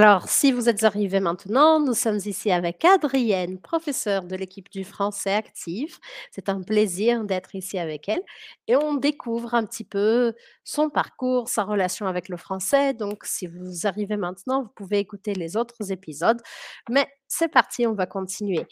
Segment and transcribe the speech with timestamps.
[0.00, 4.84] Alors, si vous êtes arrivés maintenant, nous sommes ici avec Adrienne, professeure de l'équipe du
[4.84, 5.98] français actif.
[6.30, 8.22] C'est un plaisir d'être ici avec elle
[8.68, 12.94] et on découvre un petit peu son parcours, sa relation avec le français.
[12.94, 16.40] Donc, si vous arrivez maintenant, vous pouvez écouter les autres épisodes.
[16.88, 18.68] Mais c'est parti, on va continuer.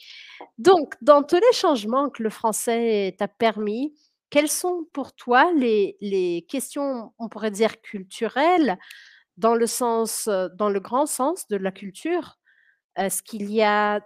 [0.58, 3.96] Donc, dans tous les changements que le français t'a permis,
[4.30, 8.78] quelles sont pour toi les, les questions, on pourrait dire, culturelles
[9.36, 12.38] dans le sens, dans le grand sens de la culture,
[12.96, 14.00] est-ce qu'il y a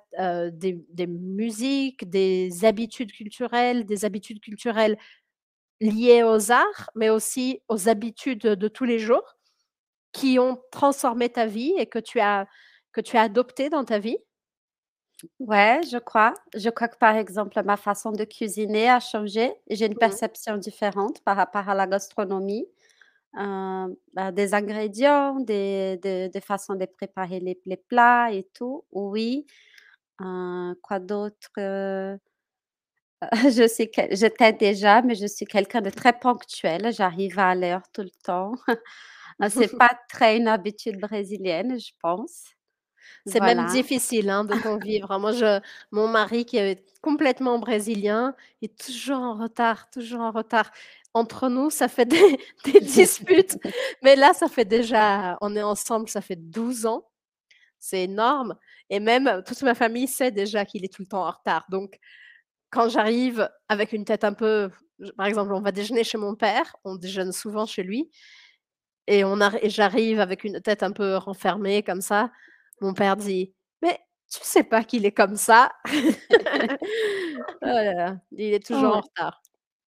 [0.52, 4.98] des, des, musiques, des habitudes culturelles, des habitudes culturelles
[5.80, 9.36] liées aux arts, mais aussi aux habitudes de tous les jours
[10.12, 12.46] qui ont transformé ta vie et que tu as,
[12.92, 14.18] que tu as adopté dans ta vie?
[15.38, 16.34] Ouais, je crois.
[16.54, 19.52] Je crois que par exemple, ma façon de cuisiner a changé.
[19.68, 19.98] J'ai une Mmh.
[19.98, 22.66] perception différente par rapport à la gastronomie.
[23.36, 28.84] Heu, bah, des ingrédients, des des des façons de préparer les les plats et tout,
[28.92, 29.46] oui.
[30.22, 31.50] Heu, quoi d'autre?
[31.58, 32.18] Heu,
[33.52, 36.92] je suis quel j'étais déjà, mais je suis quelqu'un de très ponctuel.
[36.92, 38.52] J'arrive à l'heure tout le temps.
[39.42, 42.44] Heu, c'est pas très une habitude brésilienne, je pense.
[43.26, 43.66] C'est même Voilà.
[43.66, 45.18] difficile, hein, de convivre.
[45.20, 45.60] Moi, je
[45.92, 50.70] mon mari qui est complètement brésilien est toujours en retard, toujours en retard.
[51.14, 53.56] Entre nous, ça fait des des disputes,
[54.02, 57.04] mais là, ça fait déjà on est ensemble, ça fait 12 ans.
[57.80, 58.56] C'est énorme
[58.90, 61.64] et même toute ma famille sait déjà qu'il est tout le temps en retard.
[61.70, 61.98] Donc
[62.70, 64.70] quand j'arrive avec une tête un peu
[65.18, 68.10] par exemple, on va déjeuner chez mon père, on déjeune souvent chez lui
[69.08, 72.30] et on et j'arrive avec une tête un peu renfermée comme ça.
[72.80, 73.98] Mon père dit: «Mais
[74.32, 75.72] tu sais pas qu'il est comme ça?»
[77.62, 79.39] Oh il est toujours en retard.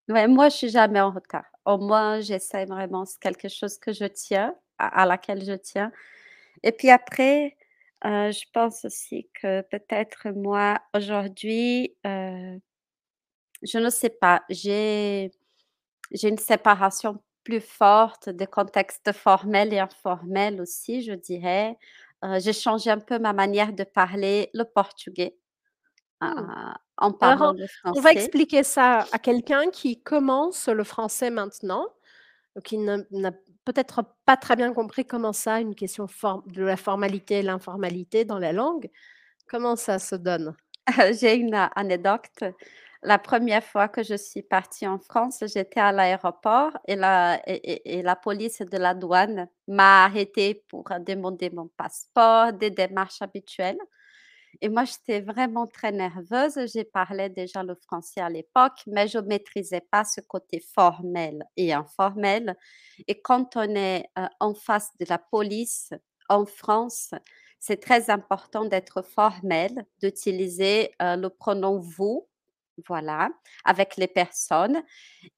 [0.10, 1.46] Ouais, moi, je suis jamais en retard.
[1.66, 5.92] Au moins, j'essaie vraiment, c'est quelque chose que je tiens, à laquelle je tiens.
[6.64, 7.58] Et puis après,
[8.06, 12.60] heu, je pense aussi que peut-être moi, aujourd'hui, heu,
[13.62, 15.32] je ne sais pas, j'ai
[16.24, 21.78] une séparation plus forte des contextes formels et informels aussi, je dirais.
[22.24, 25.38] Heu, j'ai changé un peu ma manière de parler le portugais,
[26.32, 26.74] Mmh.
[26.98, 31.88] en Alors parlant on va expliquer ça à quelqu'un qui commence le français maintenant,
[32.64, 33.32] qui n'a
[33.66, 36.08] peut-être pas très bien compris comment ça, une question
[36.48, 38.90] de la formalité et l'informalité dans la langue.
[39.48, 40.56] Comment ça se donne?
[41.20, 42.44] J'ai une anecdote.
[43.06, 48.02] La première fois que je suis partie en France, j'étais à l'aéroport et la et
[48.02, 53.80] la police de la douane m'a arrêtée pour demander mon passeport, des démarches habituelles
[54.62, 56.60] et moi, j'étais vraiment très nerveuse.
[56.74, 61.74] J'ai parlé déjà le français à l'époque, mais je maîtrisais pas ce côté formel et
[61.74, 62.56] informel
[63.08, 65.92] et quand on est, heu, en face de la police
[66.30, 67.12] en France,
[67.60, 72.28] c'est très important d'être formel, d'utiliser, heu, le pronom «vous»,
[72.88, 73.30] voilà,
[73.66, 74.82] avec les personnes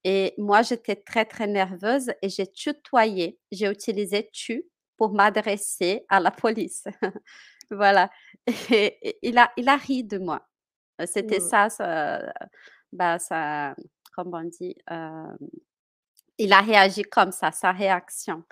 [0.04, 3.40] et moi, j'étais très, très nerveuse et j'ai tutoyé.
[3.52, 4.66] J'ai utilisé «tu»
[4.98, 6.86] pour m'adresser à la police.
[7.72, 8.10] Voilà
[8.72, 10.48] et et il a il a ri de moi.
[11.02, 11.42] Heu, c'était Mmh.
[11.42, 12.34] ça sa
[12.94, 13.76] bah, sa
[14.16, 14.76] comment on dit?
[16.38, 18.44] Il a réagi comme ça, sa réaction.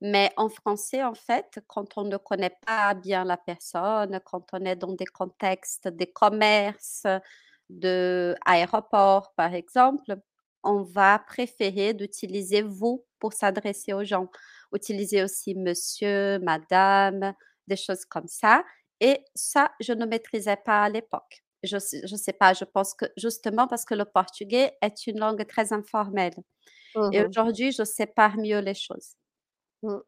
[0.00, 4.64] Mais en français, en fait, quand on ne connaît pas bien la personne, quand on
[4.64, 7.06] est dans des contextes, des commerces,
[7.70, 10.16] d'aéroports, par exemple,
[10.64, 14.28] on va préférer d'utiliser «vous» pour s'adresser aux gens.
[14.74, 17.34] Utiliser aussi monsieur, madame,
[17.68, 18.64] des choses comme ça
[19.00, 21.44] et ça, je ne maîtrisais pas à l'époque.
[21.64, 25.18] Je sais je sais pas, je pense que justement parce que le portugais est une
[25.20, 26.34] langue très informelle
[26.94, 29.16] Mmh et aujourd'hui, je sépare mieux les choses.
[29.82, 29.98] Mmh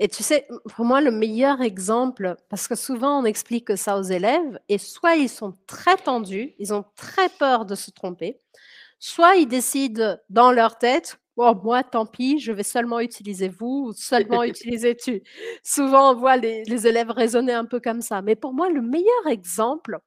[0.00, 4.02] et tu sais, pour moi, le meilleur exemple parce que souvent on explique ça aux
[4.02, 8.40] élèves et soit ils sont très tendus, ils ont très peur de se tromper,
[9.00, 13.86] soit ils décident dans leur tête: «Oh moi tant pis, je vais seulement utiliser vous
[13.88, 15.22] ou seulement utiliser tu».
[15.64, 18.22] Souvent on voit les les élèves raisonner un peu comme ça.
[18.22, 19.98] Mais pour moi, le meilleur exemple,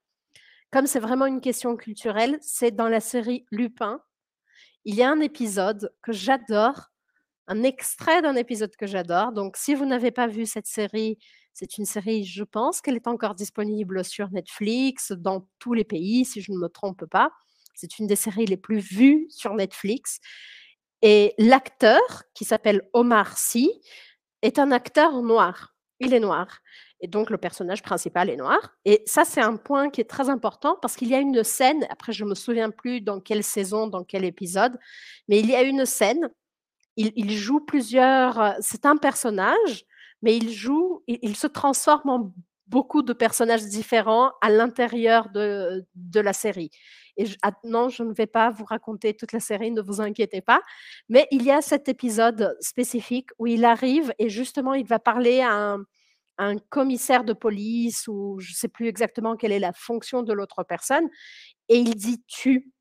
[0.72, 4.02] comme c'est vraiment une question culturelle, c'est dans la série Lupin.
[4.86, 6.92] Il y a un épisode que j'adore,
[7.48, 9.32] un extrait d'un épisode que j'adore.
[9.34, 11.18] Donc si vous n'avez pas vu cette série,
[11.54, 16.26] c'est une série, je pense qu'elle est encore disponible sur Netflix, dans tous les pays,
[16.26, 17.32] si je ne me trompe pas.
[17.76, 20.20] C'est une des séries les plus vues sur Netflix
[21.04, 22.02] et l'acteur
[22.34, 23.70] qui s'appelle Omar Sy
[24.42, 25.76] est un acteur noir.
[26.00, 26.60] Il est noir.
[27.02, 28.60] Et donc le personnage principal est noir.
[28.86, 31.86] Et ça, c'est un point qui est très important parce qu'il y a une scène,
[31.90, 34.80] après je me souviens plus dans quelle saison, dans quel épisode,
[35.28, 36.30] mais il y a une scène,
[36.98, 39.86] il joue plusieurs, heu c'est un personnage,
[40.22, 42.34] mais il joue il se transforme en
[42.68, 45.86] beaucoup de personnages différents à l'intérieur de
[46.20, 46.72] la série
[47.18, 50.02] et j ah non, je ne vais pas vous raconter toute la série, ne vous
[50.02, 50.62] inquiétez pas,
[51.10, 55.42] mais il y a cet épisode spécifique où il arrive et justement il va parler
[55.42, 55.78] à
[56.40, 60.64] un commissaire de police ou je sais plus exactement quelle est la fonction de l'autre
[60.64, 61.10] personne
[61.70, 62.72] et il dit: «Tu».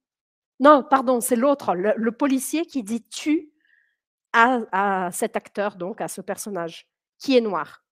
[0.61, 3.51] Non, pardon, c'est l'autre, le policier qui dit: «Tu»
[4.35, 6.87] à cet acteur donc à ce personnage
[7.19, 7.83] qui est noir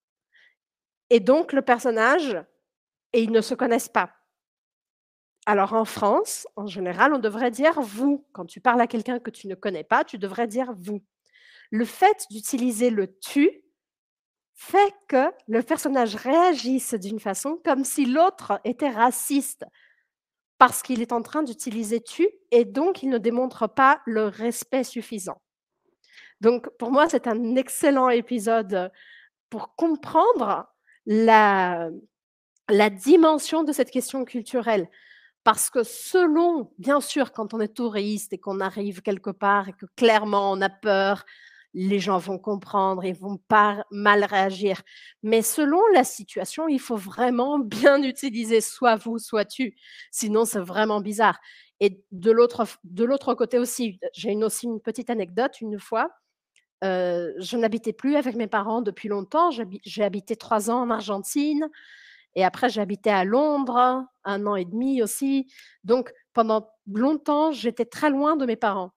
[1.11, 2.37] et donc le personnage
[3.13, 4.13] et ils ne se connaissent pas.
[5.51, 8.25] Alors en France, en général, on devrait dire «vous».
[8.31, 11.03] Quand tu parles à quelqu'un que tu ne connais pas, tu devrais dire «vous».
[11.73, 13.61] Le fait d'utiliser le «tu»
[14.55, 19.65] fait que le personnage réagisse d'une façon comme si l'autre était raciste
[20.59, 24.85] parce qu'il est en train d'utiliser «tu» et donc il ne démontre pas le respect
[24.85, 25.43] suffisant.
[26.41, 28.93] Donc pour moi, c'est un excellent épisode
[29.49, 30.73] pour comprendre
[31.07, 31.91] la
[32.69, 34.89] dimension de cette question culturelle.
[35.47, 39.73] Parce que selon bien sûr, quand on est touriste et qu'on arrive quelque part et
[39.73, 41.25] que clairement on a peur,
[41.73, 44.83] les gens vont comprendre, ils vont pas mal réagir.
[45.23, 49.77] Mais selon la situation, il faut vraiment bien utiliser soit «vous», soit «tu»,
[50.11, 51.39] sinon c'est vraiment bizarre
[51.83, 55.59] et de l'autre côté aussi, j'ai une aussi une petite anecdote.
[55.63, 56.11] Une fois,
[56.85, 61.69] heu, je n'habitais plus avec mes parents depuis longtemps, j'ai habité 3 ans en Argentine
[62.35, 65.47] et après habité à Londres, 1 an et demi aussi.
[65.85, 68.93] Donc pendant longtemps, j'étais très loin de mes parents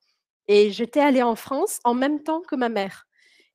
[0.48, 3.06] et j'étais allée en France en même temps que ma mère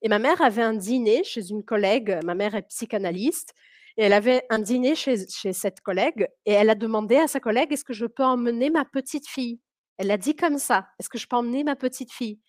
[0.02, 3.54] et ma mère avait un dîner chez une collègue, ma mère est psychanalyste
[3.96, 7.40] et elle avait un dîner chez chez cette collègue et elle a demandé à sa
[7.40, 9.61] collègue: «Est-ce que je peux emmener ma petite fille?»
[9.99, 12.40] Elle l'a dit comme ça: «Est-ce que je peux emmener ma petite fille?»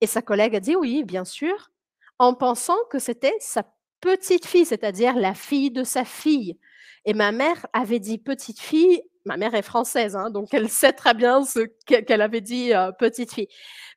[0.00, 1.70] et sa collègue a dit: «Oui, bien sûr»,
[2.18, 3.64] en pensant que c'était sa
[4.00, 6.58] petite fille, c'est-à-dire la fille de sa fille
[7.04, 10.92] et ma mère avait dit: «Petite fille», ma mère est française, hein, donc elle sait
[10.92, 13.48] très bien ce qu'e qu'elle avait dit, heu, petite fille.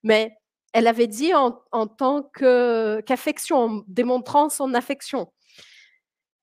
[0.03, 0.35] Mais
[0.73, 5.31] elle avait dit en tant qu'affection, en démontrant son affection.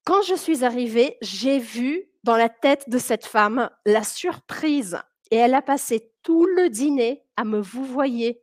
[0.04, 4.98] Quand je suis arrivée, j'ai vu dans la tête de cette femme la surprise
[5.30, 8.42] et elle a passé tout le dîner à me vouvoyer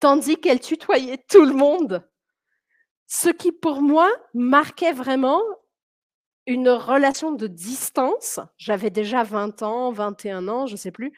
[0.00, 2.06] tandis qu'elle tutoyait tout le monde.
[3.08, 5.42] Ce qui pour moi marquait vraiment
[6.46, 8.40] une relation de distance.
[8.56, 11.12] J'avais déjà 20 ans, 21 ans, je sais plus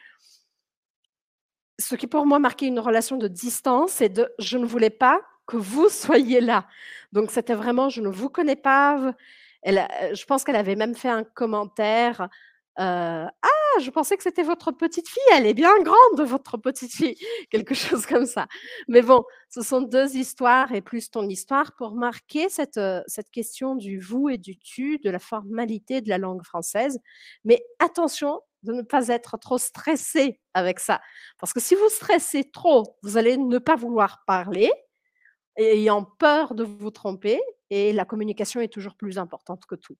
[1.79, 5.21] ce qui pour moi marquait une relation de distance et de: «Je ne voulais pas
[5.45, 6.67] que vous soyez là».
[7.11, 9.11] Donc c'était vraiment: «Je ne vous connais pas, v»
[9.61, 12.29] elle a je pense qu'elle avait même fait un commentaire,
[12.77, 13.31] «Ah!
[13.81, 17.15] Je pensais que c'était votre petite fille, elle est bien grande votre petite fille!»
[17.51, 18.47] quelque chose comme ça.
[18.87, 23.29] Mais bon, ce sont 2 histoires et plus ton histoire pour marquer cette, heu, cette
[23.31, 26.99] question du «vous» et du «tu», de la formalité de la langue française.
[27.45, 30.99] Mais attention de ne pas être trop stressé avec ça.
[31.39, 34.71] Parce que si vous stressez trop, vous allez ne pas vouloir parler,
[35.57, 37.39] ayant peur de vous tromper
[37.71, 39.97] et la communication est toujours plus importante que tout.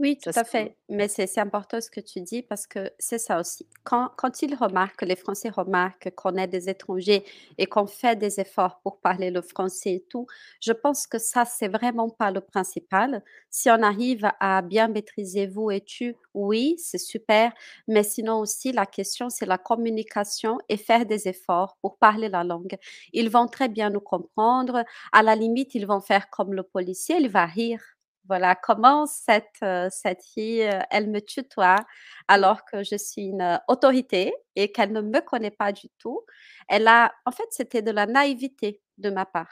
[0.00, 2.68] Oui, tout Ça à c'est fait, mais c'est c'est important ce que tu dis parce
[2.68, 3.66] que c'est ça aussi.
[3.82, 7.24] Quand quand ils remarquent, les Français remarquent qu'on est des étrangers
[7.58, 10.26] et qu'on fait des efforts pour parler le français et tout,
[10.62, 13.24] je pense que ça, c'est vraiment pas le principal.
[13.50, 17.52] Si on arrive à bien maîtriser vous et tu, oui, c'est super,
[17.88, 22.44] mais sinon aussi la question, c'est la communication et faire des efforts pour parler la
[22.44, 22.76] langue.
[23.12, 27.16] Ils vont très bien nous comprendre, à la limite, ils vont faire comme le policier,
[27.18, 27.82] il va rire.
[28.28, 31.76] Voilà, comment cette, heu, cette fille, heu, elle me tutoie
[32.28, 36.20] alors que je suis une, heu, autorité et qu'elle ne me connaît pas du tout?
[36.68, 39.50] Elle a en fait, c'était de la naïveté de ma part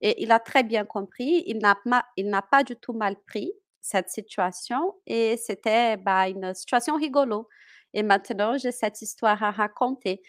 [0.00, 1.44] et il a très bien compris.
[1.46, 6.28] Il n'a ma il n'a pas du tout mal pris cette situation et c'était, bah,
[6.28, 7.48] une situation rigolo
[7.92, 10.22] et maintenant j'ai cette histoire à raconter.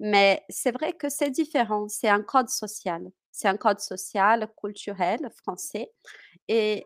[0.00, 3.02] Mais c'est vrai que c'est différent, c'est un code social.
[3.32, 5.92] C'est un code social, culturel français
[6.48, 6.84] et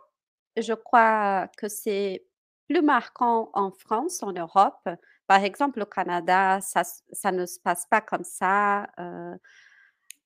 [0.56, 2.26] je crois que c'est
[2.68, 4.88] plus marquant en France, en Europe.
[5.26, 6.82] Par exemple, au Canada, ça
[7.12, 9.36] ça ne se passe pas comme ça, heu,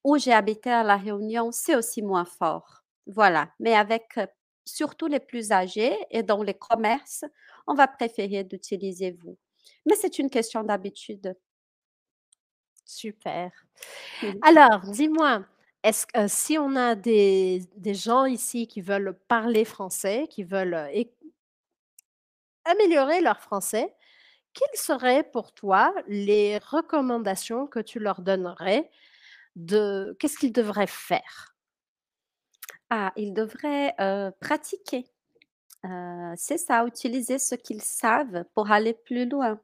[0.04, 2.82] où j'ai habité à La Réunion, c'est aussi moins fort.
[3.06, 4.26] Voilà, mais avec, heu,
[4.66, 7.25] surtout les plus âgés et dans les commerces,
[7.66, 9.38] on va préférer d'utiliser vous.
[9.87, 11.35] Mais c'est une question d'habitude.
[12.85, 13.50] Super.
[14.42, 15.44] Alors, dis-moi,
[15.82, 20.90] est-ce que si on a des gens ici qui veulent parler français, qui veulent,
[22.64, 23.94] améliorer leur français,
[24.52, 28.90] quelles seraient pour toi les recommandations que tu leur donnerais
[29.56, 31.54] de qu'est-ce qu'ils devraient faire?
[32.90, 33.94] Ah, ils devraient,
[34.40, 35.06] pratiquer.
[36.37, 39.61] C'est ça, utiliser ce qu'ils savent pour aller plus loin.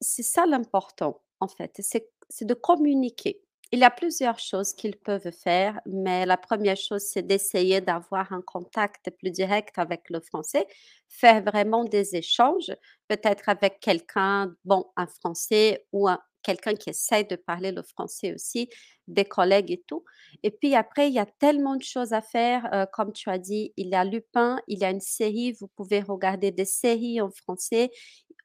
[0.00, 3.43] C'est ça l'important, en fait, c'est de communiquer.
[3.72, 8.32] Il y a plusieurs choses qu'ils peuvent faire, mais la première chose, c'est d'essayer d'avoir
[8.32, 10.66] un contact plus direct avec le français,
[11.08, 12.70] faire vraiment des échanges,
[13.08, 18.34] peut-être avec quelqu'un, bon, un Français ou un quelqu'un qui essaie de parler le français
[18.34, 18.68] aussi,
[19.08, 20.04] des collègues et tout.
[20.42, 23.38] Et puis après, il y a tellement de choses à faire, heu, comme tu as
[23.38, 27.22] dit, il y a Lupin, il y a une série, vous pouvez regarder des séries
[27.22, 27.90] en français.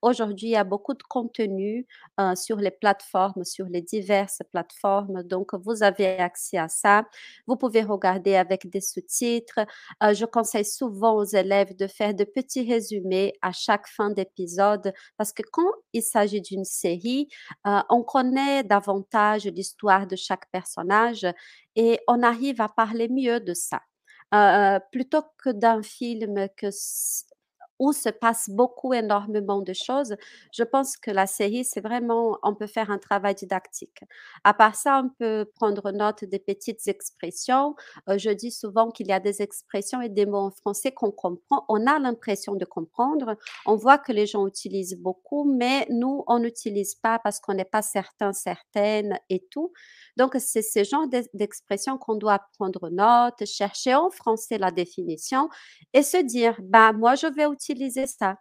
[0.01, 1.85] Aujourd'hui, il y a beaucoup de contenu,
[2.19, 7.03] heu, sur les plateformes, sur les diverses plateformes, donc vous avez accès à ça.
[7.47, 9.59] Vous pouvez regarder avec des sous-titres.
[10.03, 14.93] Heu, je conseille souvent aux élèves de faire de petits résumés à chaque fin d'épisode
[15.17, 17.27] parce que quand il s'agit d'une série,
[17.67, 21.25] heu, on connaît davantage l'histoire de chaque personnage
[21.75, 23.81] et on arrive à parler mieux de ça.
[24.91, 26.69] Plutôt que d'un film que
[27.79, 30.15] où se passe beaucoup, énormément de choses,
[30.53, 34.01] je pense que la série, c'est vraiment on peut faire un travail didactique.
[34.43, 37.75] À part ça, on peut prendre note des petites expressions.
[38.09, 41.11] Heu, je dis souvent qu'il y a des expressions et des mots en français qu'on
[41.11, 43.35] comprend on a l'impression de comprendre.
[43.65, 47.65] On voit que les gens utilisent beaucoup, mais nous, on n'utilise pas parce qu'on n'est
[47.65, 49.71] pas certain, certaine et tout.
[50.17, 55.49] Donc c'est ce genre d'ex d'expressions qu'on doit prendre note, chercher en français la définition
[55.93, 57.68] et se dire: «Bah, moi, je vais utiliser
[58.07, 58.37] ça.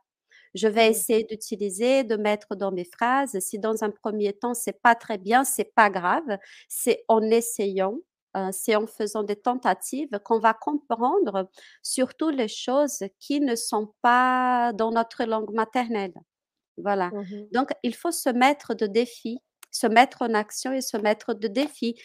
[0.54, 0.90] Je vais Mmh.
[0.90, 3.38] essayer d'utiliser, de mettre dans mes phrases.
[3.40, 6.38] Si dans un premier temps, c'est pas très bien, c'est pas grave.
[6.68, 7.98] C'est en essayant,
[8.36, 11.48] heu, c'est en faisant des tentatives qu'on va comprendre
[11.82, 16.14] surtout les choses qui ne sont pas dans notre langue maternelle».
[16.78, 17.12] Voilà.
[17.12, 17.48] Mmh mh.
[17.52, 19.40] Donc il faut se mettre de défis,
[19.72, 21.96] se mettre en action et se mettre de défis.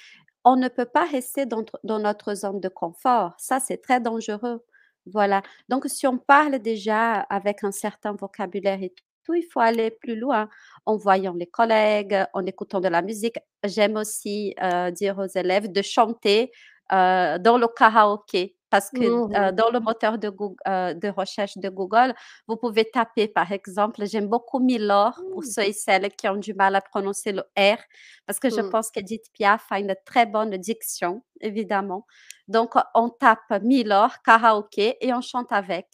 [0.46, 4.64] On ne peut pas rester dans dans notre zone de confort, ça c'est très dangereux.
[5.06, 5.42] Voilà.
[5.70, 8.94] Donc si on parle déjà avec un certain vocabulaire et
[9.26, 10.50] tout, il faut aller plus loin
[10.86, 13.38] en voyant les collègues, en écoutant de la musique.
[13.66, 16.52] J'aime aussi, heu, dire aux élèves de chanter,
[16.92, 19.54] heu, dans le karaoké parce que, Mmh heu, mh.
[19.54, 22.16] dans le moteur de recherche de Google,
[22.48, 25.46] vous pouvez taper, par exemple, j'aime beaucoup Milor pour Mmh.
[25.46, 27.78] ceux et celles qui ont du mal à prononcer le R,
[28.26, 28.74] parce que je Mmh.
[28.74, 32.06] pense qu'Édith Piaf a une très bonne diction, évidemment.
[32.48, 35.88] Donc on tape Milor karaoké et on chante avec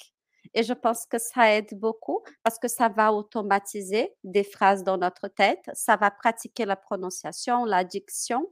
[0.53, 4.97] et je pense que ça aide beaucoup parce que ça va automatiser des phrases dans
[4.97, 8.49] notre tête, ça va pratiquer la prononciation, la diction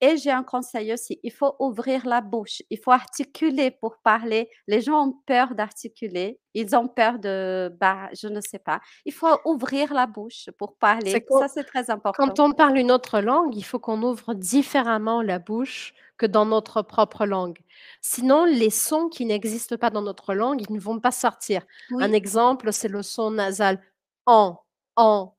[0.00, 4.48] et j'ai un conseil aussi, il faut ouvrir la bouche, il faut articuler pour parler.
[4.68, 8.80] Les gens ont peur d'articuler, ils ont peur de, bah, je ne sais pas.
[9.06, 12.44] Il faut ouvrir la bouche pour parler, quand ça c'est très quand important.
[12.46, 16.82] on parle une autre langue, il faut qu'on ouvre différemment la bouche que dans notre
[16.82, 17.58] propre langue.
[18.02, 21.62] Sinon, les sons qui n'existent pas dans notre langue, ils ne vont pas sortir.
[21.98, 23.80] Un exemple, c'est le son nasal
[24.26, 24.60] «an»,
[24.96, 25.34] «an».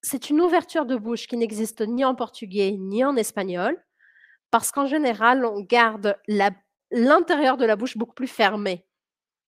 [0.00, 3.76] C'est une ouverture de bouche qui n'existe ni en portugais ni en espagnol,
[4.50, 6.16] parce qu'en général, on garde
[6.90, 8.84] l'intérieur de la bouche beaucoup plus fermé.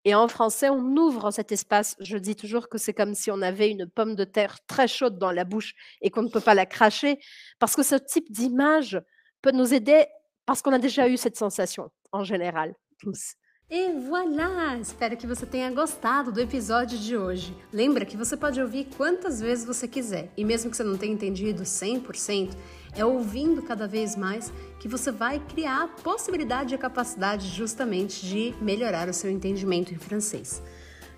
[0.06, 1.94] Et en français, on ouvre cet espace.
[2.00, 5.18] Je dis toujours que c'est comme si on avait une pomme de terre très chaude
[5.18, 7.20] dans la bouche et qu'on ne peut pas la cracher,
[7.58, 9.00] parce que ce type d'image
[9.42, 10.06] peut nous aider
[10.50, 13.36] parce qu'on a déjà eu cette sensation, en général, tous.
[13.70, 14.78] E voilà!
[14.80, 17.56] Espero que você tenha gostado do episódio de hoje.
[17.72, 21.12] Lembra que você pode ouvir quantas vezes você quiser, e mesmo que você não tenha
[21.12, 22.56] entendido 100%,
[22.96, 28.26] é ouvindo cada vez mais que você vai criar a possibilidade e a capacidade justamente
[28.26, 30.60] de melhorar o seu entendimento em francês.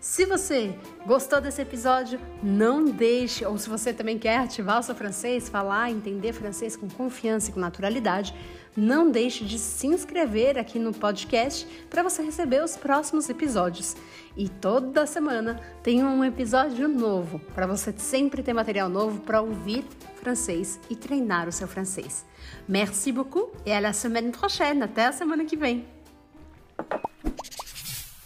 [0.03, 4.97] Se você gostou desse episódio, não deixe, ou se você também quer ativar o seu
[4.97, 8.35] francês, falar, entender francês com confiança e com naturalidade,
[8.77, 13.95] não deixe de se inscrever aqui no podcast para você receber os próximos episódios.
[14.37, 19.85] E toda semana tem um episódio novo para você sempre ter material novo para ouvir
[20.17, 22.27] francês e treinar o seu francês.
[22.69, 24.83] Merci beaucoup et à la semaine prochaine.
[24.83, 25.87] Até a semana que vem.